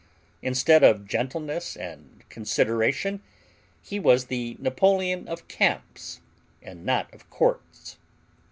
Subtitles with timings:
[0.41, 3.21] Instead of gentleness and consideration
[3.83, 6.21] he was the Napoleon of camps,
[6.59, 7.97] and not of courts.